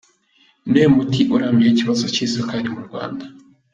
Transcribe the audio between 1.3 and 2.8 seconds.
urambye w’ikibazo cy’isukari